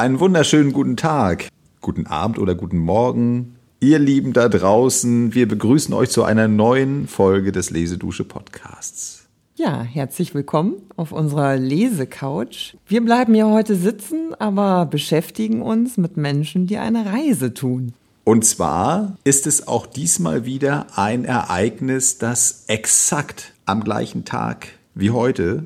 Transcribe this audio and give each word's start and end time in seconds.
Einen 0.00 0.18
wunderschönen 0.18 0.72
guten 0.72 0.96
Tag, 0.96 1.48
guten 1.82 2.06
Abend 2.06 2.38
oder 2.38 2.54
guten 2.54 2.78
Morgen. 2.78 3.56
Ihr 3.80 3.98
Lieben 3.98 4.32
da 4.32 4.48
draußen, 4.48 5.34
wir 5.34 5.46
begrüßen 5.46 5.92
euch 5.92 6.08
zu 6.08 6.24
einer 6.24 6.48
neuen 6.48 7.06
Folge 7.06 7.52
des 7.52 7.68
Lesedusche 7.68 8.24
Podcasts. 8.24 9.28
Ja, 9.56 9.82
herzlich 9.82 10.32
willkommen 10.32 10.76
auf 10.96 11.12
unserer 11.12 11.58
Lesecouch. 11.58 12.78
Wir 12.86 13.04
bleiben 13.04 13.34
hier 13.34 13.48
heute 13.48 13.76
sitzen, 13.76 14.34
aber 14.38 14.86
beschäftigen 14.86 15.60
uns 15.60 15.98
mit 15.98 16.16
Menschen, 16.16 16.66
die 16.66 16.78
eine 16.78 17.04
Reise 17.04 17.52
tun. 17.52 17.92
Und 18.24 18.46
zwar 18.46 19.18
ist 19.24 19.46
es 19.46 19.68
auch 19.68 19.84
diesmal 19.84 20.46
wieder 20.46 20.86
ein 20.96 21.26
Ereignis, 21.26 22.16
das 22.16 22.64
exakt 22.68 23.52
am 23.66 23.84
gleichen 23.84 24.24
Tag 24.24 24.68
wie 24.94 25.10
heute, 25.10 25.64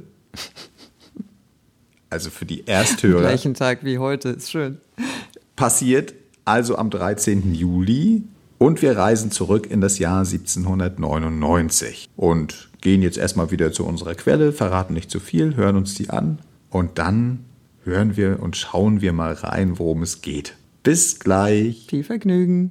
also 2.15 2.31
für 2.31 2.47
die 2.47 2.67
Ersthörer. 2.69 3.17
Am 3.17 3.23
gleichen 3.23 3.55
Tag 3.55 3.85
wie 3.85 3.99
heute, 3.99 4.29
ist 4.31 4.49
schön. 4.49 4.79
Passiert 5.57 6.15
also 6.45 6.77
am 6.79 6.89
13. 6.89 7.55
Juli 7.55 8.23
und 8.59 8.83
wir 8.83 8.97
reisen 8.97 9.33
zurück 9.33 9.69
in 9.69 9.81
das 9.81 9.99
Jahr 9.99 10.21
1799 10.21 12.09
und 12.15 12.71
gehen 12.81 13.03
jetzt 13.03 13.19
erstmal 13.19 13.51
wieder 13.51 13.73
zu 13.73 13.85
unserer 13.85 14.15
Quelle, 14.15 14.53
verraten 14.53 14.95
nicht 14.95 15.11
zu 15.11 15.19
viel, 15.19 15.57
hören 15.57 15.77
uns 15.77 15.95
die 15.95 16.11
an 16.11 16.39
und 16.71 16.99
dann 16.99 17.47
hören 17.83 18.17
wir 18.17 18.41
und 18.41 18.57
schauen 18.57 19.01
wir 19.01 19.13
mal 19.13 19.33
rein, 19.33 19.81
worum 19.81 20.03
es 20.03 20.23
geht. 20.23 20.55
Bis 20.85 21.19
gleich. 21.19 21.87
Viel 21.89 22.05
Vergnügen. 22.05 22.71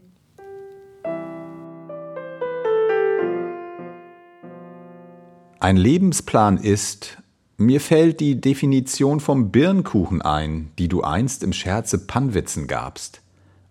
Ein 5.59 5.75
Lebensplan 5.75 6.57
ist, 6.57 7.17
mir 7.57 7.80
fällt 7.80 8.19
die 8.19 8.39
Definition 8.39 9.19
vom 9.19 9.52
Birnkuchen 9.52 10.22
ein, 10.22 10.72
die 10.80 10.88
du 10.88 11.02
einst 11.03 11.44
im 11.44 11.53
Scherze 11.53 12.00
Pannwitzen 12.00 12.67
gabst. 12.67 13.22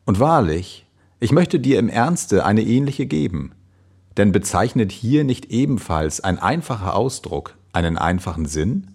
Und 0.04 0.20
wahrlich, 0.20 0.86
ich 1.20 1.32
möchte 1.32 1.60
dir 1.60 1.78
im 1.78 1.88
Ernste 1.88 2.44
eine 2.44 2.62
ähnliche 2.62 3.06
geben. 3.06 3.52
Denn 4.16 4.32
bezeichnet 4.32 4.92
hier 4.92 5.24
nicht 5.24 5.46
ebenfalls 5.46 6.20
ein 6.20 6.38
einfacher 6.38 6.94
Ausdruck 6.94 7.56
einen 7.72 7.96
einfachen 7.96 8.46
Sinn? 8.46 8.88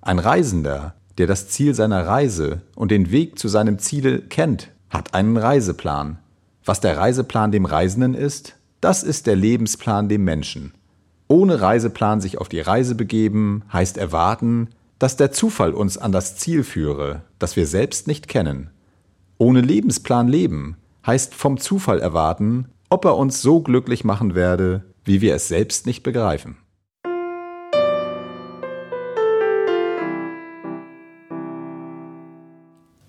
Ein 0.00 0.18
Reisender, 0.18 0.94
der 1.18 1.26
das 1.26 1.48
Ziel 1.48 1.74
seiner 1.74 2.06
Reise 2.06 2.62
und 2.74 2.90
den 2.90 3.10
Weg 3.10 3.38
zu 3.38 3.48
seinem 3.48 3.78
Ziele 3.78 4.20
kennt, 4.20 4.70
hat 4.90 5.14
einen 5.14 5.36
Reiseplan. 5.36 6.18
Was 6.64 6.80
der 6.80 6.96
Reiseplan 6.96 7.52
dem 7.52 7.66
Reisenden 7.66 8.14
ist, 8.14 8.56
das 8.80 9.02
ist 9.02 9.26
der 9.26 9.36
Lebensplan 9.36 10.08
dem 10.08 10.24
Menschen. 10.24 10.72
Ohne 11.26 11.60
Reiseplan 11.60 12.20
sich 12.20 12.38
auf 12.38 12.50
die 12.50 12.60
Reise 12.60 12.94
begeben, 12.94 13.62
heißt 13.72 13.96
erwarten, 13.96 14.68
dass 14.98 15.16
der 15.16 15.32
Zufall 15.32 15.72
uns 15.72 15.96
an 15.96 16.12
das 16.12 16.36
Ziel 16.36 16.62
führe, 16.64 17.22
das 17.38 17.56
wir 17.56 17.66
selbst 17.66 18.06
nicht 18.06 18.28
kennen. 18.28 18.70
Ohne 19.38 19.62
Lebensplan 19.62 20.28
leben 20.28 20.76
heißt 21.06 21.34
vom 21.34 21.58
Zufall 21.58 22.00
erwarten, 22.00 22.66
ob 22.90 23.06
er 23.06 23.16
uns 23.16 23.40
so 23.40 23.60
glücklich 23.60 24.04
machen 24.04 24.34
werde, 24.34 24.84
wie 25.04 25.22
wir 25.22 25.34
es 25.34 25.48
selbst 25.48 25.86
nicht 25.86 26.02
begreifen. 26.02 26.58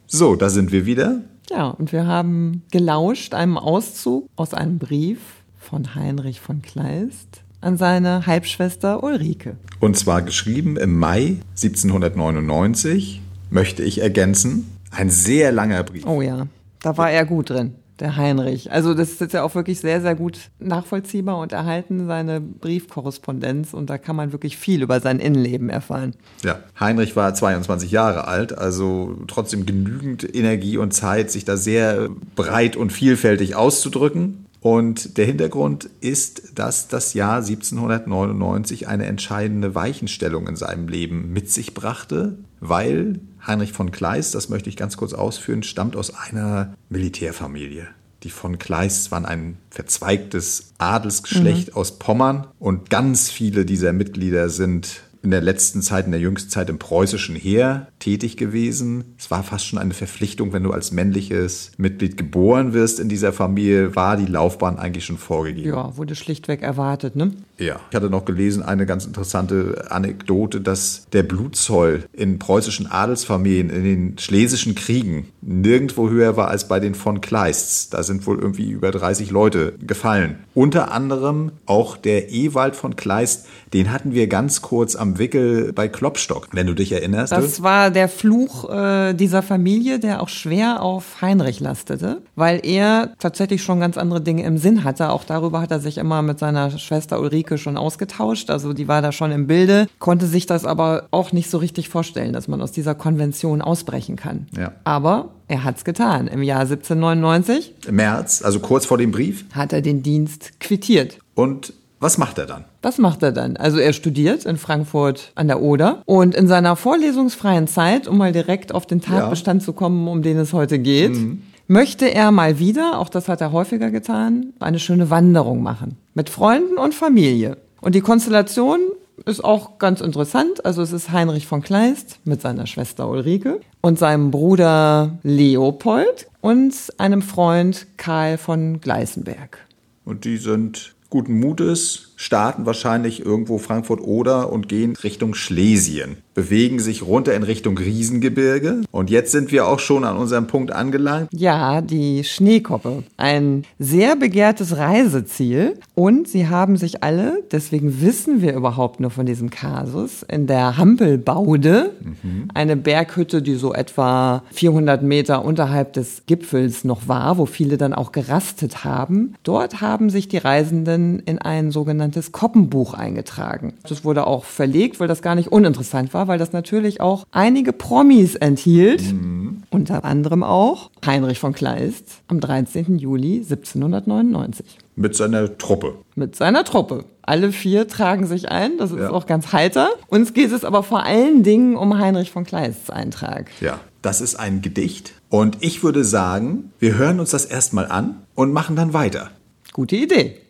So, 0.08 0.36
da 0.36 0.50
sind 0.50 0.72
wir 0.72 0.86
wieder. 0.86 1.22
Ja, 1.50 1.68
und 1.68 1.92
wir 1.92 2.08
haben 2.08 2.64
gelauscht 2.72 3.34
einem 3.34 3.58
Auszug 3.58 4.30
aus 4.38 4.54
einem 4.54 4.80
Brief 4.80 5.20
von 5.58 5.96
Heinrich 5.96 6.40
von 6.40 6.62
Kleist 6.62 7.45
an 7.66 7.78
seine 7.78 8.26
Halbschwester 8.28 9.04
Ulrike. 9.04 9.58
Und 9.80 9.98
zwar 9.98 10.22
geschrieben 10.22 10.78
im 10.78 10.98
Mai 10.98 11.38
1799, 11.62 13.22
möchte 13.50 13.84
ich 13.84 14.02
ergänzen. 14.02 14.78
Ein 14.92 15.10
sehr 15.10 15.52
langer 15.52 15.84
Brief. 15.84 16.06
Oh 16.06 16.22
ja, 16.22 16.48
da 16.82 16.98
war 16.98 17.12
er 17.12 17.26
gut 17.26 17.50
drin 17.50 17.76
der 18.00 18.18
Heinrich. 18.18 18.72
Also 18.72 18.94
das 18.94 19.12
ist 19.12 19.22
jetzt 19.22 19.34
ja 19.34 19.44
auch 19.44 19.56
wirklich 19.56 19.80
sehr, 19.80 20.02
sehr 20.02 20.16
gut 20.16 20.52
nachvollziehbar 20.60 21.38
und 21.38 21.54
erhalten, 21.54 22.08
seine 22.08 22.42
Briefkorrespondenz. 22.42 23.74
Und 23.74 23.90
da 23.90 23.98
kann 23.98 24.16
man 24.16 24.32
wirklich 24.32 24.58
viel 24.58 24.82
über 24.82 25.00
sein 25.00 25.20
Innenleben 25.20 25.70
erfahren. 25.70 26.14
Ja, 26.44 26.60
Heinrich 26.80 27.16
war 27.16 27.34
22 27.34 27.92
Jahre 27.92 28.28
alt, 28.28 28.58
also 28.58 29.16
trotzdem 29.28 29.66
genügend 29.66 30.36
Energie 30.36 30.78
und 30.78 30.94
Zeit, 30.94 31.32
sich 31.32 31.46
da 31.46 31.56
sehr 31.56 32.10
breit 32.36 32.76
und 32.76 32.92
vielfältig 32.92 33.56
auszudrücken. 33.56 34.46
Und 34.66 35.20
der 35.20 35.28
Hintergrund 35.28 35.92
ist, 36.02 36.54
dass 36.56 36.88
das 36.88 37.14
Jahr 37.14 37.36
1799 37.36 38.88
eine 38.88 39.06
entscheidende 39.06 39.76
Weichenstellung 39.76 40.48
in 40.48 40.56
seinem 40.56 40.88
Leben 40.88 41.32
mit 41.32 41.52
sich 41.52 41.76
brachte, 41.76 42.40
weil 42.62 43.20
Heinrich 43.46 43.74
von 43.74 43.92
Kleist, 43.92 44.34
das 44.34 44.50
möchte 44.50 44.68
ich 44.70 44.76
ganz 44.76 44.98
kurz 44.98 45.14
ausführen, 45.14 45.62
stammt 45.62 45.96
aus 45.96 46.16
einer 46.16 46.74
Militärfamilie. 46.90 47.90
Die 48.24 48.32
von 48.32 48.58
Kleist 48.58 49.12
waren 49.12 49.28
ein 49.28 49.60
verzweigtes 49.70 50.74
Adelsgeschlecht 50.80 51.68
mhm. 51.68 51.76
aus 51.76 52.00
Pommern 52.00 52.48
und 52.58 52.90
ganz 52.90 53.30
viele 53.30 53.66
dieser 53.68 53.94
Mitglieder 53.94 54.50
sind 54.50 55.04
in 55.26 55.32
der 55.32 55.42
letzten 55.42 55.82
Zeit, 55.82 56.06
in 56.06 56.12
der 56.12 56.22
jüngsten 56.22 56.50
Zeit 56.50 56.70
im 56.70 56.80
preußischen 56.80 57.36
Heer 57.36 57.88
tätig 58.00 58.38
gewesen. 58.38 59.16
Es 59.18 59.32
war 59.32 59.44
fast 59.44 59.66
schon 59.66 59.80
eine 59.80 59.94
Verpflichtung, 59.94 60.54
wenn 60.54 60.64
du 60.64 60.72
als 60.72 60.92
männliches 60.92 61.72
Mitglied 61.78 62.16
geboren 62.16 62.74
wirst 62.74 63.00
in 63.00 63.10
dieser 63.10 63.34
Familie, 63.34 63.96
war 63.96 64.16
die 64.16 64.28
Laufbahn 64.28 64.78
eigentlich 64.78 65.06
schon 65.06 65.18
vorgegeben. 65.18 65.68
Ja, 65.68 65.98
wurde 65.98 66.16
schlichtweg 66.16 66.62
erwartet, 66.62 67.16
ne? 67.16 67.34
Ja. 67.58 67.80
Ich 67.90 67.96
hatte 67.96 68.10
noch 68.10 68.26
gelesen, 68.26 68.64
eine 68.64 68.86
ganz 68.86 69.06
interessante 69.06 69.88
Anekdote, 69.90 70.62
dass 70.62 71.08
der 71.12 71.24
Blutzoll 71.24 72.04
in 72.14 72.38
preußischen 72.38 72.88
Adelsfamilien 72.88 73.70
in 73.70 73.84
den 73.84 74.18
schlesischen 74.20 74.76
Kriegen 74.76 75.30
nirgendwo 75.42 76.10
höher 76.10 76.38
war 76.38 76.50
als 76.50 76.68
bei 76.68 76.80
den 76.80 76.96
von 76.96 77.22
Kleists. 77.22 77.90
Da 77.90 78.04
sind 78.04 78.28
wohl 78.28 78.40
irgendwie 78.40 78.70
über 78.70 78.92
30 78.92 79.32
Leute 79.32 79.74
gefallen. 79.80 80.40
Unter 80.54 80.92
anderem 80.92 81.52
auch 81.66 81.98
der 81.98 82.32
Ewald 82.32 82.76
von 82.76 82.96
Kleist, 82.96 83.48
den 83.74 83.92
hatten 83.92 84.14
wir 84.14 84.28
ganz 84.28 84.62
kurz 84.62 84.96
am 84.96 85.15
Wickel 85.18 85.74
bei 85.74 85.88
Klopstock, 85.88 86.50
wenn 86.52 86.68
du 86.68 86.74
dich 86.74 86.92
erinnerst. 86.92 87.32
Das 87.32 87.64
war 87.64 87.92
der 87.92 88.10
Fluch 88.10 88.70
äh, 88.70 89.14
dieser 89.14 89.42
Familie, 89.42 90.00
der 90.00 90.22
auch 90.22 90.30
schwer 90.30 90.82
auf 90.82 91.22
Heinrich 91.22 91.60
lastete, 91.60 92.22
weil 92.36 92.62
er 92.64 93.14
tatsächlich 93.20 93.64
schon 93.64 93.80
ganz 93.80 93.98
andere 93.98 94.22
Dinge 94.22 94.44
im 94.44 94.58
Sinn 94.58 94.84
hatte. 94.84 95.10
Auch 95.10 95.24
darüber 95.24 95.62
hat 95.62 95.72
er 95.72 95.80
sich 95.80 95.98
immer 95.98 96.22
mit 96.22 96.40
seiner 96.40 96.72
Schwester 96.78 97.20
Ulrike 97.20 97.58
schon 97.58 97.78
ausgetauscht. 97.78 98.50
Also 98.50 98.74
die 98.74 98.88
war 98.88 99.02
da 99.02 99.12
schon 99.12 99.32
im 99.32 99.48
Bilde, 99.48 99.88
konnte 100.00 100.28
sich 100.28 100.46
das 100.46 100.66
aber 100.66 101.08
auch 101.12 101.32
nicht 101.32 101.50
so 101.50 101.58
richtig 101.58 101.90
vorstellen, 101.90 102.34
dass 102.34 102.48
man 102.48 102.62
aus 102.62 102.72
dieser 102.72 102.96
Konvention 102.96 103.62
ausbrechen 103.62 104.16
kann. 104.16 104.48
Ja. 104.58 104.72
Aber 104.84 105.30
er 105.48 105.64
hat's 105.64 105.86
getan. 105.86 106.28
Im 106.28 106.42
Jahr 106.42 106.62
1799. 106.62 107.76
Im 107.88 107.96
März, 107.96 108.42
also 108.44 108.60
kurz 108.60 108.86
vor 108.86 108.98
dem 108.98 109.12
Brief. 109.12 109.46
Hat 109.54 109.74
er 109.74 109.82
den 109.82 110.02
Dienst 110.02 110.60
quittiert. 110.60 111.20
Und 111.36 111.74
was 112.00 112.18
macht 112.18 112.38
er 112.38 112.46
dann? 112.46 112.66
Was 112.82 112.98
macht 112.98 113.24
er 113.24 113.32
dann? 113.32 113.58
Also 113.58 113.78
er 113.78 113.94
studiert 113.94 114.46
in 114.46 114.58
Frankfurt 114.58 115.32
an 115.36 115.48
der 115.48 115.62
Oder 115.62 116.02
und 116.06 116.36
in 116.36 116.48
seiner 116.48 116.76
vorlesungsfreien 116.76 117.68
Zeit, 117.68 118.08
um 118.08 118.18
mal 118.18 118.32
direkt 118.32 118.74
auf 118.74 118.86
den 118.86 119.02
Tatbestand 119.02 119.62
ja. 119.62 119.66
zu 119.66 119.74
kommen, 119.74 120.08
um 120.08 120.22
den 120.22 120.38
es 120.38 120.54
heute 120.54 120.80
geht, 120.80 121.14
mhm. 121.14 121.42
möchte 121.68 122.14
er 122.14 122.32
mal 122.32 122.60
wieder, 122.60 123.00
auch 123.00 123.10
das 123.10 123.30
hat 123.30 123.42
er 123.42 123.52
häufiger 123.52 123.92
getan, 123.92 124.54
eine 124.60 124.80
schöne 124.80 125.10
Wanderung 125.10 125.64
machen. 125.64 125.98
Mit 126.14 126.30
Freunden 126.30 126.78
und 126.78 126.94
Familie. 126.94 127.58
Und 127.82 127.96
die 127.96 128.02
Konstellation 128.02 128.80
ist 129.26 129.44
auch 129.44 129.78
ganz 129.78 130.02
interessant. 130.02 130.66
Also 130.66 130.82
es 130.82 130.92
ist 130.92 131.12
Heinrich 131.12 131.48
von 131.48 131.62
Kleist 131.62 132.20
mit 132.26 132.42
seiner 132.42 132.68
Schwester 132.68 133.10
Ulrike 133.10 133.62
und 133.82 133.98
seinem 133.98 134.32
Bruder 134.32 135.18
Leopold 135.24 136.28
und 136.42 136.74
einem 136.98 137.22
Freund 137.22 137.88
Karl 137.98 138.38
von 138.38 138.82
Gleisenberg. 138.82 139.60
Und 140.04 140.26
die 140.26 140.38
sind 140.38 140.95
guten 141.16 141.40
Mutes, 141.40 142.14
starten 142.26 142.66
wahrscheinlich 142.66 143.24
irgendwo 143.24 143.60
Frankfurt 143.60 144.02
oder 144.02 144.52
und 144.52 144.68
gehen 144.68 144.96
Richtung 144.96 145.36
Schlesien 145.36 146.18
bewegen 146.36 146.80
sich 146.80 147.02
runter 147.02 147.34
in 147.34 147.42
Richtung 147.42 147.78
Riesengebirge. 147.78 148.82
Und 148.92 149.10
jetzt 149.10 149.32
sind 149.32 149.52
wir 149.52 149.68
auch 149.68 149.80
schon 149.80 150.04
an 150.04 150.18
unserem 150.18 150.46
Punkt 150.46 150.72
angelangt. 150.72 151.30
Ja, 151.32 151.82
die 151.82 152.24
Schneekoppe. 152.24 153.04
Ein 153.18 153.64
sehr 153.80 154.16
begehrtes 154.16 154.78
Reiseziel. 154.78 155.80
Und 155.96 156.28
sie 156.28 156.48
haben 156.48 156.76
sich 156.76 157.04
alle, 157.04 157.42
deswegen 157.52 158.02
wissen 158.02 158.42
wir 158.42 158.54
überhaupt 158.54 159.00
nur 159.00 159.12
von 159.12 159.26
diesem 159.26 159.50
Kasus, 159.50 160.24
in 160.24 160.46
der 160.46 160.78
Hampelbaude, 160.78 161.92
mhm. 162.02 162.50
eine 162.54 162.76
Berghütte, 162.76 163.42
die 163.42 163.56
so 163.56 163.74
etwa 163.74 164.44
400 164.52 165.02
Meter 165.04 165.46
unterhalb 165.46 165.94
des 165.94 166.24
Gipfels 166.26 166.84
noch 166.84 167.08
war, 167.08 167.38
wo 167.38 167.46
viele 167.46 167.78
dann 167.78 167.94
auch 167.94 168.12
gerastet 168.12 168.84
haben. 168.84 169.36
Dort 169.44 169.80
haben 169.80 170.10
sich 170.10 170.28
die 170.28 170.38
Reisenden 170.38 171.20
in 171.20 171.40
ein 171.40 171.72
sogenanntes 172.16 172.32
Koppenbuch 172.32 172.94
eingetragen. 172.94 173.74
Das 173.88 174.04
wurde 174.04 174.26
auch 174.28 174.46
verlegt, 174.46 175.00
weil 175.00 175.08
das 175.08 175.22
gar 175.22 175.36
nicht 175.36 175.52
uninteressant 175.52 176.14
war 176.14 176.28
weil 176.28 176.40
das 176.40 176.54
natürlich 176.54 177.02
auch 177.02 177.26
einige 177.32 177.74
Promis 177.74 178.36
enthielt. 178.36 179.02
Mhm. 179.14 179.64
Unter 179.70 180.06
anderem 180.06 180.44
auch 180.44 180.90
Heinrich 181.06 181.40
von 181.40 181.54
Kleist 181.54 182.22
am 182.28 182.40
13. 182.40 182.98
Juli 182.98 183.38
1799. 183.38 184.78
Mit 184.96 185.16
seiner 185.16 185.58
Truppe. 185.58 185.96
Mit 186.16 186.36
seiner 186.36 186.64
Truppe. 186.64 187.06
Alle 187.22 187.52
vier 187.52 187.88
tragen 187.88 188.28
sich 188.28 188.50
ein, 188.50 188.78
das 188.78 188.92
ist 188.92 189.00
ja. 189.00 189.10
auch 189.10 189.26
ganz 189.26 189.52
heiter. 189.52 189.90
Uns 190.08 190.34
geht 190.34 190.52
es 190.52 190.64
aber 190.64 190.84
vor 190.84 191.04
allen 191.04 191.44
Dingen 191.44 191.76
um 191.76 191.98
Heinrich 191.98 192.32
von 192.32 192.46
Kleists 192.46 192.90
Eintrag. 192.90 193.50
Ja, 193.60 193.80
das 194.02 194.22
ist 194.22 194.36
ein 194.36 194.62
Gedicht. 194.62 195.14
Und 195.30 195.58
ich 195.60 195.84
würde 195.84 196.04
sagen, 196.04 196.72
wir 196.80 196.96
hören 196.96 197.20
uns 197.20 197.32
das 197.32 197.46
erstmal 197.46 197.88
an 197.88 198.22
und 198.36 198.54
machen 198.54 198.76
dann 198.76 198.94
weiter. 198.94 199.32
Gute 199.74 199.98
Idee. 199.98 200.45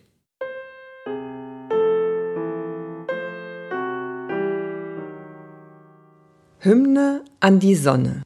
Hymne 6.65 7.23
an 7.41 7.59
die 7.59 7.75
Sonne. 7.75 8.23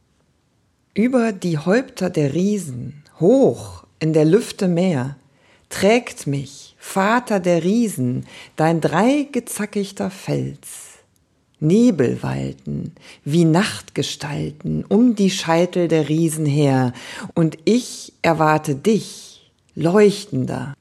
Über 0.93 1.33
die 1.33 1.57
Häupter 1.57 2.09
der 2.09 2.33
Riesen, 2.33 3.03
hoch 3.19 3.83
in 3.99 4.13
der 4.13 4.23
Lüfte 4.23 4.69
Meer, 4.69 5.17
trägt 5.67 6.25
mich, 6.25 6.73
Vater 6.77 7.41
der 7.41 7.65
Riesen, 7.65 8.25
dein 8.55 8.79
dreigezackichter 8.79 10.09
Fels. 10.09 10.99
Nebel 11.59 12.23
walten, 12.23 12.93
wie 13.25 13.43
Nachtgestalten, 13.43 14.85
um 14.85 15.15
die 15.15 15.31
Scheitel 15.31 15.89
der 15.89 16.07
Riesen 16.07 16.45
her, 16.45 16.93
und 17.33 17.57
ich 17.65 18.13
erwarte 18.21 18.73
dich, 18.73 19.51
leuchtender. 19.75 20.75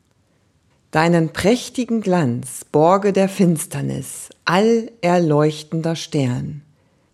Deinen 0.93 1.33
prächtigen 1.33 2.03
Glanz 2.03 2.65
borge 2.71 3.13
der 3.13 3.29
Finsternis, 3.29 4.29
all 4.45 4.93
erleuchtender 5.01 5.97
Stern. 5.97 6.63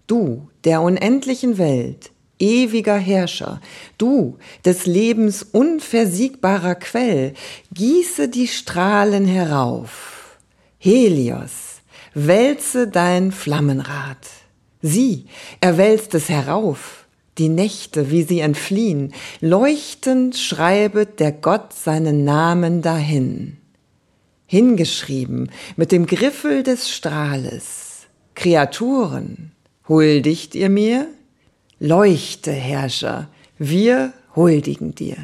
Du 0.07 0.49
der 0.65 0.83
unendlichen 0.83 1.57
Welt, 1.57 2.11
ewiger 2.39 2.97
Herrscher, 2.97 3.61
du 3.97 4.37
des 4.65 4.87
Lebens 4.87 5.43
unversiegbarer 5.43 6.75
Quell, 6.75 7.35
gieße 7.73 8.29
die 8.29 8.49
Strahlen 8.49 9.27
herauf. 9.27 10.39
Helios, 10.79 11.81
wälze 12.13 12.89
dein 12.89 13.33
Flammenrad. 13.33 14.19
Sieh, 14.83 15.25
er 15.61 15.79
wälzt 15.79 16.15
es 16.15 16.29
herauf, 16.29 17.07
die 17.39 17.49
Nächte, 17.49 18.11
wie 18.11 18.23
sie 18.23 18.41
entfliehen, 18.41 19.15
leuchtend 19.41 20.37
schreibet 20.37 21.21
der 21.21 21.33
Gott 21.33 21.73
seinen 21.73 22.25
Namen 22.25 22.83
dahin. 22.83 23.57
Hingeschrieben 24.47 25.51
mit 25.77 25.91
dem 25.91 26.05
Griffel 26.05 26.63
des 26.63 26.91
Strahles, 26.91 28.03
Kreaturen, 28.35 29.54
Huldigt 29.89 30.55
ihr 30.55 30.71
mir? 30.71 31.09
Leuchte, 31.79 32.53
Herrscher, 32.53 33.29
wir 33.59 34.15
huldigen 34.35 34.95
dir. 34.95 35.17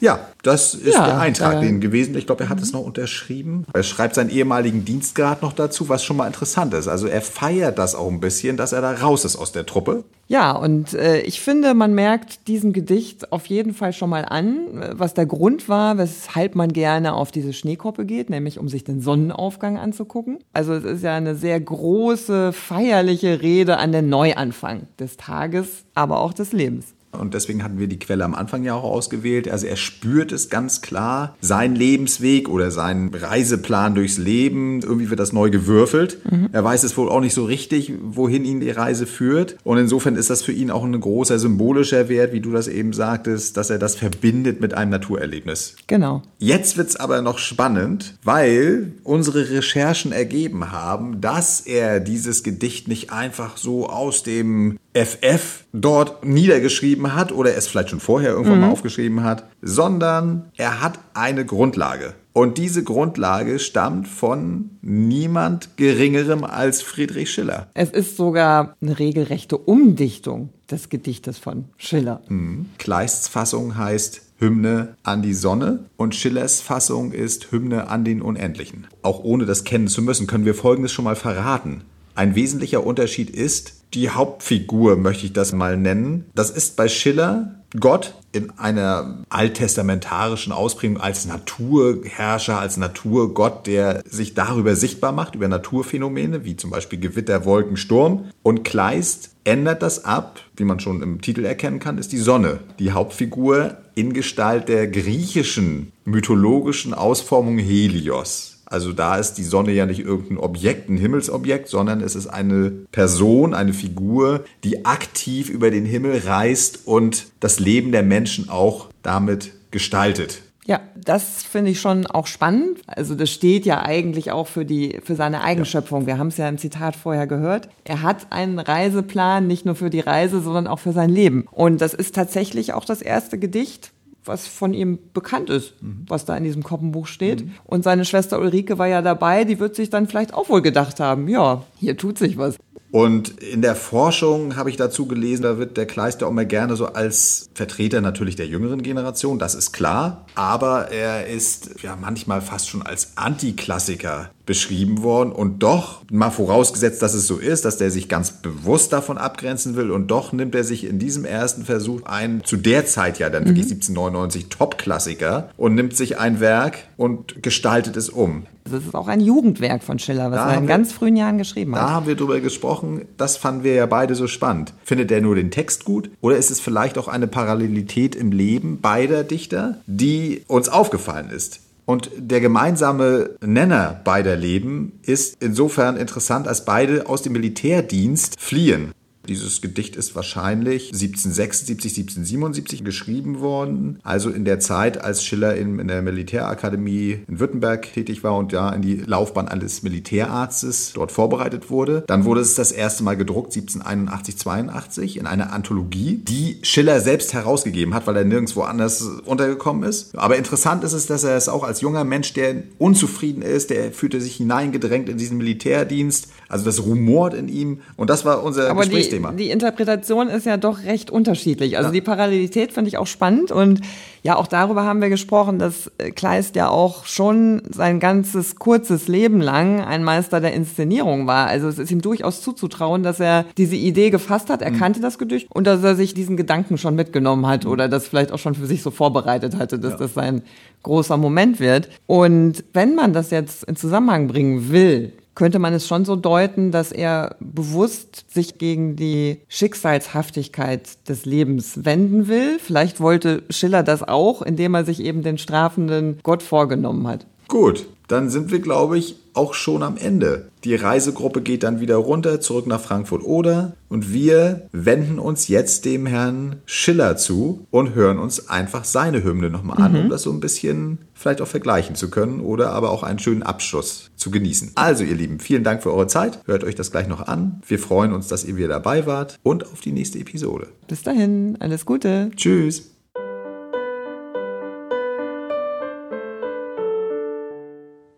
Ja, 0.00 0.28
das 0.42 0.74
ist 0.74 0.94
ja, 0.94 1.06
der 1.06 1.18
Eintrag 1.18 1.58
äh, 1.58 1.60
den 1.60 1.80
gewesen. 1.80 2.16
Ich 2.16 2.26
glaube, 2.26 2.44
er 2.44 2.48
hat 2.48 2.60
es 2.60 2.72
noch 2.72 2.82
unterschrieben. 2.82 3.66
Er 3.72 3.82
schreibt 3.82 4.14
seinen 4.14 4.30
ehemaligen 4.30 4.84
Dienstgrad 4.84 5.42
noch 5.42 5.52
dazu, 5.52 5.88
was 5.88 6.02
schon 6.02 6.16
mal 6.16 6.26
interessant 6.26 6.72
ist. 6.74 6.88
Also 6.88 7.06
er 7.06 7.20
feiert 7.20 7.78
das 7.78 7.94
auch 7.94 8.08
ein 8.08 8.20
bisschen, 8.20 8.56
dass 8.56 8.72
er 8.72 8.80
da 8.80 8.92
raus 8.92 9.24
ist 9.24 9.36
aus 9.36 9.52
der 9.52 9.66
Truppe. 9.66 10.04
Ja, 10.28 10.52
und 10.52 10.94
äh, 10.94 11.20
ich 11.22 11.40
finde, 11.40 11.74
man 11.74 11.92
merkt 11.92 12.46
diesem 12.46 12.72
Gedicht 12.72 13.32
auf 13.32 13.46
jeden 13.46 13.74
Fall 13.74 13.92
schon 13.92 14.10
mal 14.10 14.24
an, 14.24 14.58
was 14.92 15.12
der 15.12 15.26
Grund 15.26 15.68
war, 15.68 15.98
weshalb 15.98 16.54
man 16.54 16.72
gerne 16.72 17.14
auf 17.14 17.32
diese 17.32 17.52
Schneekoppe 17.52 18.06
geht, 18.06 18.30
nämlich 18.30 18.58
um 18.58 18.68
sich 18.68 18.84
den 18.84 19.00
Sonnenaufgang 19.00 19.76
anzugucken. 19.76 20.38
Also 20.52 20.72
es 20.74 20.84
ist 20.84 21.02
ja 21.02 21.16
eine 21.16 21.34
sehr 21.34 21.60
große, 21.60 22.52
feierliche 22.52 23.42
Rede 23.42 23.78
an 23.78 23.90
den 23.90 24.08
Neuanfang 24.08 24.86
des 25.00 25.16
Tages, 25.16 25.84
aber 25.94 26.20
auch 26.20 26.32
des 26.32 26.52
Lebens. 26.52 26.94
Und 27.12 27.34
deswegen 27.34 27.64
hatten 27.64 27.78
wir 27.78 27.88
die 27.88 27.98
Quelle 27.98 28.24
am 28.24 28.34
Anfang 28.34 28.62
ja 28.62 28.74
auch 28.74 28.84
ausgewählt. 28.84 29.50
Also 29.50 29.66
er 29.66 29.76
spürt 29.76 30.32
es 30.32 30.48
ganz 30.48 30.80
klar, 30.80 31.36
sein 31.40 31.74
Lebensweg 31.74 32.48
oder 32.48 32.70
sein 32.70 33.10
Reiseplan 33.12 33.94
durchs 33.94 34.16
Leben. 34.16 34.80
Irgendwie 34.80 35.10
wird 35.10 35.20
das 35.20 35.32
neu 35.32 35.50
gewürfelt. 35.50 36.18
Mhm. 36.30 36.48
Er 36.52 36.62
weiß 36.62 36.84
es 36.84 36.96
wohl 36.96 37.08
auch 37.08 37.20
nicht 37.20 37.34
so 37.34 37.44
richtig, 37.44 37.92
wohin 38.00 38.44
ihn 38.44 38.60
die 38.60 38.70
Reise 38.70 39.06
führt. 39.06 39.56
Und 39.64 39.78
insofern 39.78 40.16
ist 40.16 40.30
das 40.30 40.42
für 40.42 40.52
ihn 40.52 40.70
auch 40.70 40.84
ein 40.84 40.98
großer 40.98 41.38
symbolischer 41.38 42.08
Wert, 42.08 42.32
wie 42.32 42.40
du 42.40 42.52
das 42.52 42.68
eben 42.68 42.92
sagtest, 42.92 43.56
dass 43.56 43.70
er 43.70 43.78
das 43.78 43.96
verbindet 43.96 44.60
mit 44.60 44.74
einem 44.74 44.90
Naturerlebnis. 44.90 45.76
Genau. 45.86 46.22
Jetzt 46.38 46.76
wird 46.76 46.88
es 46.88 46.96
aber 46.96 47.22
noch 47.22 47.38
spannend, 47.38 48.14
weil 48.22 48.92
unsere 49.02 49.50
Recherchen 49.50 50.12
ergeben 50.12 50.70
haben, 50.70 51.20
dass 51.20 51.60
er 51.60 52.00
dieses 52.00 52.42
Gedicht 52.42 52.88
nicht 52.88 53.12
einfach 53.12 53.56
so 53.56 53.88
aus 53.88 54.22
dem 54.22 54.78
FF 54.92 55.64
dort 55.72 56.24
niedergeschrieben 56.24 57.14
hat 57.14 57.32
oder 57.32 57.54
es 57.56 57.68
vielleicht 57.68 57.90
schon 57.90 58.00
vorher 58.00 58.30
irgendwann 58.30 58.56
mhm. 58.56 58.60
mal 58.62 58.72
aufgeschrieben 58.72 59.22
hat, 59.22 59.48
sondern 59.62 60.50
er 60.56 60.80
hat 60.80 60.98
eine 61.14 61.44
Grundlage. 61.46 62.14
Und 62.32 62.58
diese 62.58 62.84
Grundlage 62.84 63.58
stammt 63.58 64.06
von 64.06 64.70
niemand 64.82 65.76
Geringerem 65.76 66.44
als 66.44 66.80
Friedrich 66.80 67.30
Schiller. 67.30 67.68
Es 67.74 67.90
ist 67.90 68.16
sogar 68.16 68.76
eine 68.80 68.98
regelrechte 68.98 69.58
Umdichtung 69.58 70.50
des 70.70 70.88
Gedichtes 70.88 71.38
von 71.38 71.64
Schiller. 71.76 72.22
Mhm. 72.28 72.66
Kleists 72.78 73.26
Fassung 73.26 73.76
heißt 73.76 74.22
Hymne 74.38 74.96
an 75.02 75.22
die 75.22 75.34
Sonne 75.34 75.84
und 75.96 76.14
Schillers 76.14 76.60
Fassung 76.60 77.12
ist 77.12 77.52
Hymne 77.52 77.88
an 77.88 78.04
den 78.04 78.22
Unendlichen. 78.22 78.86
Auch 79.02 79.22
ohne 79.22 79.44
das 79.44 79.64
kennen 79.64 79.88
zu 79.88 80.00
müssen, 80.00 80.26
können 80.26 80.46
wir 80.46 80.54
Folgendes 80.54 80.92
schon 80.92 81.04
mal 81.04 81.16
verraten. 81.16 81.82
Ein 82.14 82.34
wesentlicher 82.34 82.86
Unterschied 82.86 83.30
ist, 83.30 83.79
die 83.94 84.10
Hauptfigur 84.10 84.96
möchte 84.96 85.26
ich 85.26 85.32
das 85.32 85.52
mal 85.52 85.76
nennen. 85.76 86.26
Das 86.34 86.50
ist 86.50 86.76
bei 86.76 86.88
Schiller 86.88 87.56
Gott 87.78 88.14
in 88.32 88.50
einer 88.58 89.24
alttestamentarischen 89.28 90.52
Ausprägung 90.52 91.00
als 91.00 91.26
Naturherrscher, 91.26 92.58
als 92.58 92.76
Naturgott, 92.76 93.66
der 93.66 94.02
sich 94.08 94.34
darüber 94.34 94.76
sichtbar 94.76 95.12
macht, 95.12 95.34
über 95.34 95.48
Naturphänomene, 95.48 96.44
wie 96.44 96.56
zum 96.56 96.70
Beispiel 96.70 96.98
Gewitter, 96.98 97.44
Wolken, 97.44 97.76
Sturm. 97.76 98.30
Und 98.42 98.64
Kleist 98.64 99.30
ändert 99.44 99.82
das 99.82 100.04
ab, 100.04 100.40
wie 100.56 100.64
man 100.64 100.80
schon 100.80 101.02
im 101.02 101.20
Titel 101.20 101.44
erkennen 101.44 101.80
kann, 101.80 101.98
ist 101.98 102.12
die 102.12 102.18
Sonne. 102.18 102.60
Die 102.78 102.92
Hauptfigur 102.92 103.76
in 103.94 104.12
Gestalt 104.12 104.68
der 104.68 104.86
griechischen 104.88 105.92
mythologischen 106.04 106.94
Ausformung 106.94 107.58
Helios. 107.58 108.49
Also 108.70 108.92
da 108.92 109.16
ist 109.16 109.34
die 109.34 109.42
Sonne 109.42 109.72
ja 109.72 109.84
nicht 109.84 109.98
irgendein 109.98 110.38
Objekt, 110.38 110.88
ein 110.88 110.96
Himmelsobjekt, 110.96 111.68
sondern 111.68 112.00
es 112.00 112.14
ist 112.14 112.28
eine 112.28 112.70
Person, 112.92 113.52
eine 113.52 113.72
Figur, 113.72 114.44
die 114.62 114.86
aktiv 114.86 115.50
über 115.50 115.72
den 115.72 115.84
Himmel 115.84 116.22
reist 116.24 116.86
und 116.86 117.26
das 117.40 117.58
Leben 117.58 117.90
der 117.90 118.04
Menschen 118.04 118.48
auch 118.48 118.88
damit 119.02 119.50
gestaltet. 119.72 120.42
Ja, 120.66 120.80
das 120.94 121.42
finde 121.42 121.72
ich 121.72 121.80
schon 121.80 122.06
auch 122.06 122.28
spannend. 122.28 122.78
Also 122.86 123.16
das 123.16 123.30
steht 123.30 123.66
ja 123.66 123.82
eigentlich 123.82 124.30
auch 124.30 124.46
für 124.46 124.64
die 124.64 125.00
für 125.02 125.16
seine 125.16 125.42
Eigenschöpfung. 125.42 126.06
Wir 126.06 126.16
haben 126.16 126.28
es 126.28 126.36
ja 126.36 126.48
im 126.48 126.58
Zitat 126.58 126.94
vorher 126.94 127.26
gehört. 127.26 127.68
Er 127.82 128.02
hat 128.02 128.30
einen 128.30 128.60
Reiseplan 128.60 129.48
nicht 129.48 129.66
nur 129.66 129.74
für 129.74 129.90
die 129.90 129.98
Reise, 129.98 130.40
sondern 130.40 130.68
auch 130.68 130.78
für 130.78 130.92
sein 130.92 131.10
Leben. 131.10 131.46
Und 131.50 131.80
das 131.80 131.92
ist 131.92 132.14
tatsächlich 132.14 132.72
auch 132.72 132.84
das 132.84 133.02
erste 133.02 133.36
Gedicht, 133.36 133.90
was 134.24 134.46
von 134.46 134.74
ihm 134.74 134.98
bekannt 135.12 135.50
ist, 135.50 135.82
mhm. 135.82 136.04
was 136.08 136.24
da 136.24 136.36
in 136.36 136.44
diesem 136.44 136.62
Koppenbuch 136.62 137.06
steht. 137.06 137.44
Mhm. 137.44 137.52
Und 137.64 137.84
seine 137.84 138.04
Schwester 138.04 138.38
Ulrike 138.38 138.78
war 138.78 138.86
ja 138.86 139.02
dabei, 139.02 139.44
die 139.44 139.58
wird 139.58 139.74
sich 139.76 139.90
dann 139.90 140.06
vielleicht 140.06 140.34
auch 140.34 140.48
wohl 140.48 140.62
gedacht 140.62 141.00
haben, 141.00 141.28
ja, 141.28 141.64
hier 141.78 141.96
tut 141.96 142.18
sich 142.18 142.36
was. 142.38 142.56
Und 142.90 143.40
in 143.40 143.62
der 143.62 143.76
Forschung 143.76 144.56
habe 144.56 144.68
ich 144.68 144.76
dazu 144.76 145.06
gelesen, 145.06 145.42
da 145.42 145.58
wird 145.58 145.76
der 145.76 145.86
Kleister 145.86 146.26
auch 146.26 146.32
mal 146.32 146.46
gerne 146.46 146.74
so 146.74 146.86
als 146.86 147.48
Vertreter 147.54 148.00
natürlich 148.00 148.34
der 148.34 148.46
jüngeren 148.46 148.82
Generation, 148.82 149.38
das 149.38 149.54
ist 149.54 149.72
klar, 149.72 150.26
aber 150.34 150.90
er 150.90 151.28
ist 151.28 151.82
ja 151.82 151.96
manchmal 152.00 152.40
fast 152.40 152.68
schon 152.68 152.82
als 152.82 153.12
Antiklassiker 153.16 154.30
beschrieben 154.44 155.02
worden 155.04 155.30
und 155.30 155.60
doch, 155.62 156.02
mal 156.10 156.30
vorausgesetzt, 156.30 157.00
dass 157.02 157.14
es 157.14 157.28
so 157.28 157.38
ist, 157.38 157.64
dass 157.64 157.76
der 157.76 157.92
sich 157.92 158.08
ganz 158.08 158.32
bewusst 158.32 158.92
davon 158.92 159.16
abgrenzen 159.16 159.76
will 159.76 159.92
und 159.92 160.08
doch 160.08 160.32
nimmt 160.32 160.56
er 160.56 160.64
sich 160.64 160.84
in 160.84 160.98
diesem 160.98 161.24
ersten 161.24 161.64
Versuch 161.64 162.02
einen, 162.02 162.42
zu 162.42 162.56
der 162.56 162.86
Zeit 162.86 163.20
ja 163.20 163.30
dann 163.30 163.44
wirklich 163.44 163.66
mhm. 163.66 163.74
1799 163.74 164.48
Top-Klassiker 164.48 165.50
und 165.56 165.76
nimmt 165.76 165.96
sich 165.96 166.18
ein 166.18 166.40
Werk 166.40 166.78
und 166.96 167.40
gestaltet 167.44 167.96
es 167.96 168.08
um. 168.08 168.46
Das 168.70 168.84
ist 168.84 168.94
auch 168.94 169.08
ein 169.08 169.20
Jugendwerk 169.20 169.82
von 169.82 169.98
Schiller, 169.98 170.30
was 170.30 170.38
da 170.38 170.52
er 170.52 170.58
in 170.58 170.66
ganz 170.66 170.92
frühen 170.92 171.16
Jahren 171.16 171.38
geschrieben 171.38 171.74
hat. 171.74 171.82
Da 171.82 171.90
haben 171.90 172.06
wir 172.06 172.16
drüber 172.16 172.40
gesprochen. 172.40 173.06
Das 173.16 173.36
fanden 173.36 173.64
wir 173.64 173.74
ja 173.74 173.86
beide 173.86 174.14
so 174.14 174.26
spannend. 174.26 174.72
Findet 174.84 175.10
er 175.10 175.20
nur 175.20 175.34
den 175.34 175.50
Text 175.50 175.84
gut 175.84 176.10
oder 176.20 176.36
ist 176.36 176.50
es 176.50 176.60
vielleicht 176.60 176.98
auch 176.98 177.08
eine 177.08 177.26
Parallelität 177.26 178.14
im 178.14 178.32
Leben 178.32 178.80
beider 178.80 179.24
Dichter, 179.24 179.78
die 179.86 180.42
uns 180.46 180.68
aufgefallen 180.68 181.30
ist? 181.30 181.60
Und 181.86 182.10
der 182.16 182.40
gemeinsame 182.40 183.30
Nenner 183.44 184.00
beider 184.04 184.36
Leben 184.36 185.00
ist 185.02 185.36
insofern 185.40 185.96
interessant, 185.96 186.46
als 186.46 186.64
beide 186.64 187.08
aus 187.08 187.22
dem 187.22 187.32
Militärdienst 187.32 188.38
fliehen. 188.38 188.92
Dieses 189.28 189.60
Gedicht 189.60 189.96
ist 189.96 190.16
wahrscheinlich 190.16 190.86
1776, 190.86 191.76
1777 191.76 192.84
geschrieben 192.84 193.40
worden. 193.40 193.98
Also 194.02 194.30
in 194.30 194.44
der 194.44 194.60
Zeit, 194.60 195.02
als 195.02 195.24
Schiller 195.24 195.56
in, 195.56 195.78
in, 195.78 195.88
der 195.88 196.02
Militärakademie 196.02 197.20
in 197.28 197.38
Württemberg 197.38 197.92
tätig 197.92 198.24
war 198.24 198.36
und 198.36 198.52
ja 198.52 198.70
in 198.70 198.82
die 198.82 198.96
Laufbahn 198.96 199.48
eines 199.48 199.82
Militärarztes 199.82 200.92
dort 200.94 201.12
vorbereitet 201.12 201.70
wurde. 201.70 202.02
Dann 202.06 202.24
wurde 202.24 202.40
es 202.40 202.54
das 202.54 202.72
erste 202.72 203.04
Mal 203.04 203.16
gedruckt, 203.16 203.54
1781, 203.54 204.38
82, 204.38 205.16
in 205.18 205.26
einer 205.26 205.52
Anthologie, 205.52 206.16
die 206.16 206.58
Schiller 206.62 207.00
selbst 207.00 207.34
herausgegeben 207.34 207.94
hat, 207.94 208.06
weil 208.06 208.16
er 208.16 208.24
nirgendwo 208.24 208.62
anders 208.62 209.02
untergekommen 209.02 209.88
ist. 209.88 210.16
Aber 210.16 210.36
interessant 210.36 210.82
ist 210.82 210.94
es, 210.94 211.06
dass 211.06 211.24
er 211.24 211.36
es 211.36 211.48
auch 211.48 211.62
als 211.62 211.82
junger 211.82 212.04
Mensch, 212.04 212.32
der 212.32 212.62
unzufrieden 212.78 213.42
ist, 213.42 213.70
der 213.70 213.92
fühlte 213.92 214.20
sich 214.20 214.36
hineingedrängt 214.36 215.08
in 215.08 215.18
diesen 215.18 215.36
Militärdienst, 215.36 216.28
also 216.48 216.64
das 216.64 216.84
rumort 216.84 217.34
in 217.34 217.48
ihm. 217.48 217.80
Und 217.96 218.10
das 218.10 218.24
war 218.24 218.42
unser 218.42 218.70
Aber 218.70 218.80
Gespräch 218.80 219.09
Thema. 219.10 219.32
Die 219.32 219.50
Interpretation 219.50 220.28
ist 220.28 220.46
ja 220.46 220.56
doch 220.56 220.84
recht 220.84 221.10
unterschiedlich. 221.10 221.76
Also 221.76 221.88
ja. 221.88 221.92
die 221.92 222.00
Parallelität 222.00 222.72
finde 222.72 222.88
ich 222.88 222.98
auch 222.98 223.06
spannend 223.06 223.52
und 223.52 223.80
ja, 224.22 224.36
auch 224.36 224.46
darüber 224.46 224.84
haben 224.84 225.00
wir 225.00 225.08
gesprochen, 225.08 225.58
dass 225.58 225.90
äh, 225.98 226.10
Kleist 226.10 226.54
ja 226.54 226.68
auch 226.68 227.06
schon 227.06 227.62
sein 227.70 228.00
ganzes 228.00 228.56
kurzes 228.56 229.08
Leben 229.08 229.40
lang 229.40 229.80
ein 229.80 230.04
Meister 230.04 230.40
der 230.40 230.52
Inszenierung 230.52 231.26
war. 231.26 231.46
Also 231.46 231.68
es 231.68 231.78
ist 231.78 231.90
ihm 231.90 232.02
durchaus 232.02 232.42
zuzutrauen, 232.42 233.02
dass 233.02 233.18
er 233.18 233.46
diese 233.56 233.76
Idee 233.76 234.10
gefasst 234.10 234.50
hat, 234.50 234.60
er 234.60 234.72
mhm. 234.72 234.78
kannte 234.78 235.00
das 235.00 235.18
Gedicht 235.18 235.48
und 235.50 235.66
dass 235.66 235.82
er 235.82 235.94
sich 235.94 236.12
diesen 236.12 236.36
Gedanken 236.36 236.76
schon 236.76 236.94
mitgenommen 236.94 237.46
hat 237.46 237.64
mhm. 237.64 237.70
oder 237.70 237.88
das 237.88 238.08
vielleicht 238.08 238.32
auch 238.32 238.38
schon 238.38 238.54
für 238.54 238.66
sich 238.66 238.82
so 238.82 238.90
vorbereitet 238.90 239.56
hatte, 239.56 239.78
dass 239.78 239.92
ja. 239.92 239.98
das 239.98 240.14
sein 240.14 240.42
großer 240.82 241.16
Moment 241.16 241.60
wird. 241.60 241.88
Und 242.06 242.64
wenn 242.72 242.94
man 242.94 243.12
das 243.12 243.30
jetzt 243.30 243.64
in 243.64 243.76
Zusammenhang 243.76 244.28
bringen 244.28 244.70
will, 244.70 245.12
könnte 245.34 245.58
man 245.58 245.72
es 245.72 245.86
schon 245.86 246.04
so 246.04 246.16
deuten, 246.16 246.70
dass 246.70 246.92
er 246.92 247.36
bewusst 247.40 248.24
sich 248.32 248.58
gegen 248.58 248.96
die 248.96 249.40
Schicksalshaftigkeit 249.48 251.08
des 251.08 251.24
Lebens 251.24 251.84
wenden 251.84 252.28
will. 252.28 252.58
Vielleicht 252.58 253.00
wollte 253.00 253.44
Schiller 253.50 253.82
das 253.82 254.02
auch, 254.02 254.42
indem 254.42 254.74
er 254.74 254.84
sich 254.84 255.00
eben 255.00 255.22
den 255.22 255.38
strafenden 255.38 256.18
Gott 256.22 256.42
vorgenommen 256.42 257.06
hat. 257.06 257.26
Gut, 257.48 257.86
dann 258.10 258.28
sind 258.28 258.50
wir, 258.50 258.60
glaube 258.60 258.98
ich, 258.98 259.16
auch 259.34 259.54
schon 259.54 259.82
am 259.82 259.96
Ende. 259.96 260.48
Die 260.64 260.74
Reisegruppe 260.74 261.40
geht 261.40 261.62
dann 261.62 261.80
wieder 261.80 261.96
runter, 261.96 262.40
zurück 262.40 262.66
nach 262.66 262.80
Frankfurt-Oder 262.80 263.76
und 263.88 264.12
wir 264.12 264.68
wenden 264.72 265.18
uns 265.18 265.48
jetzt 265.48 265.84
dem 265.84 266.06
Herrn 266.06 266.56
Schiller 266.66 267.16
zu 267.16 267.66
und 267.70 267.94
hören 267.94 268.18
uns 268.18 268.48
einfach 268.48 268.84
seine 268.84 269.22
Hymne 269.22 269.50
nochmal 269.50 269.80
an, 269.80 269.92
mhm. 269.92 269.98
um 270.00 270.08
das 270.10 270.22
so 270.22 270.32
ein 270.32 270.40
bisschen 270.40 270.98
vielleicht 271.14 271.40
auch 271.40 271.46
vergleichen 271.46 271.94
zu 271.94 272.10
können 272.10 272.40
oder 272.40 272.72
aber 272.72 272.90
auch 272.90 273.02
einen 273.02 273.20
schönen 273.20 273.42
Abschluss 273.42 274.10
zu 274.16 274.30
genießen. 274.30 274.72
Also 274.74 275.04
ihr 275.04 275.14
Lieben, 275.14 275.38
vielen 275.38 275.64
Dank 275.64 275.82
für 275.82 275.92
eure 275.92 276.08
Zeit. 276.08 276.40
Hört 276.46 276.64
euch 276.64 276.74
das 276.74 276.90
gleich 276.90 277.06
noch 277.06 277.26
an. 277.26 277.62
Wir 277.66 277.78
freuen 277.78 278.12
uns, 278.12 278.26
dass 278.26 278.44
ihr 278.44 278.56
wieder 278.56 278.68
dabei 278.68 279.06
wart 279.06 279.38
und 279.42 279.64
auf 279.64 279.80
die 279.80 279.92
nächste 279.92 280.18
Episode. 280.18 280.68
Bis 280.88 281.02
dahin, 281.02 281.56
alles 281.60 281.86
Gute. 281.86 282.30
Tschüss. 282.34 282.99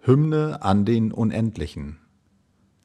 Hymne 0.05 0.63
an 0.63 0.85
den 0.85 1.13
Unendlichen. 1.13 1.99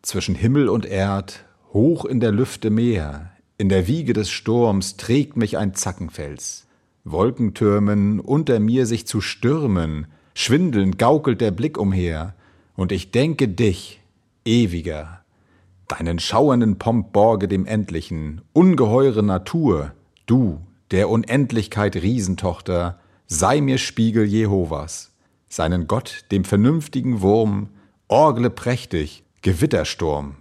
Zwischen 0.03 0.35
Himmel 0.35 0.69
und 0.69 0.85
Erd, 0.85 1.45
hoch 1.73 2.05
in 2.05 2.19
der 2.19 2.31
Lüfte 2.31 2.69
Meer, 2.69 3.31
in 3.57 3.69
der 3.69 3.87
Wiege 3.87 4.13
des 4.13 4.29
Sturms 4.29 4.97
trägt 4.97 5.35
mich 5.35 5.57
ein 5.57 5.73
Zackenfels. 5.73 6.67
Wolkentürmen 7.05 8.19
unter 8.19 8.59
mir 8.59 8.85
sich 8.85 9.07
zu 9.07 9.19
stürmen, 9.19 10.05
schwindelnd 10.35 10.99
gaukelt 10.99 11.41
der 11.41 11.49
Blick 11.49 11.79
umher, 11.79 12.35
und 12.75 12.91
ich 12.91 13.09
denke 13.09 13.47
dich, 13.47 13.99
ewiger, 14.45 15.21
deinen 15.87 16.19
schauernden 16.19 16.77
Pomp 16.77 17.13
borge 17.13 17.47
dem 17.47 17.65
Endlichen, 17.65 18.41
ungeheure 18.53 19.23
Natur, 19.23 19.93
du, 20.27 20.59
der 20.91 21.09
Unendlichkeit 21.09 21.95
Riesentochter, 21.95 22.99
sei 23.25 23.59
mir 23.59 23.79
Spiegel 23.79 24.25
Jehovas 24.25 25.16
seinen 25.49 25.87
Gott, 25.87 26.25
dem 26.31 26.43
vernünftigen 26.43 27.21
Wurm, 27.21 27.69
orgle 28.07 28.49
prächtig, 28.49 29.23
Gewittersturm. 29.41 30.35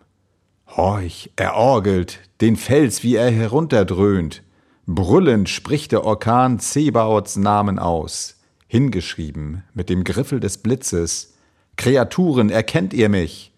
Horch, 0.68 1.30
er 1.36 1.54
orgelt, 1.54 2.20
den 2.40 2.56
Fels, 2.56 3.02
wie 3.02 3.16
er 3.16 3.30
herunterdröhnt. 3.30 4.42
Brüllend 4.86 5.48
spricht 5.48 5.92
der 5.92 6.04
Orkan 6.04 6.58
Zebaots 6.58 7.36
Namen 7.36 7.78
aus, 7.78 8.40
hingeschrieben 8.66 9.64
mit 9.75 9.88
dem 9.88 10.04
Griffel 10.04 10.40
des 10.40 10.58
Blitzes. 10.58 11.34
Kreaturen, 11.76 12.50
erkennt 12.50 12.94
ihr 12.94 13.08
mich? 13.08 13.52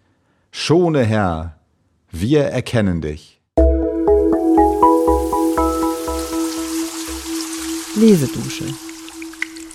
Schone, 0.51 1.03
Herr, 1.03 1.57
wir 2.11 2.43
erkennen 2.45 3.01
dich. 3.01 3.39
Lesedusche 7.95 8.65